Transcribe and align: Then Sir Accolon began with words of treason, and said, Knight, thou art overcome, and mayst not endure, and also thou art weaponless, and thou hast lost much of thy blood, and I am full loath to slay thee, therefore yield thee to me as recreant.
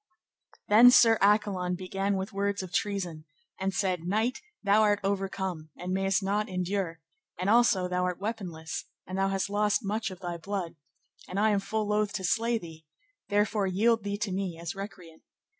Then 0.67 0.89
Sir 0.89 1.19
Accolon 1.21 1.75
began 1.75 2.15
with 2.17 2.33
words 2.33 2.63
of 2.63 2.73
treason, 2.73 3.25
and 3.59 3.71
said, 3.71 4.03
Knight, 4.03 4.41
thou 4.63 4.81
art 4.81 4.99
overcome, 5.03 5.69
and 5.77 5.93
mayst 5.93 6.23
not 6.23 6.49
endure, 6.49 7.01
and 7.39 7.51
also 7.51 7.87
thou 7.87 8.05
art 8.05 8.19
weaponless, 8.19 8.85
and 9.05 9.15
thou 9.19 9.27
hast 9.27 9.47
lost 9.51 9.83
much 9.85 10.09
of 10.09 10.19
thy 10.19 10.37
blood, 10.37 10.75
and 11.27 11.39
I 11.39 11.51
am 11.51 11.59
full 11.59 11.85
loath 11.87 12.13
to 12.13 12.23
slay 12.23 12.57
thee, 12.57 12.83
therefore 13.29 13.67
yield 13.67 14.03
thee 14.03 14.17
to 14.17 14.31
me 14.31 14.57
as 14.59 14.73
recreant. 14.73 15.21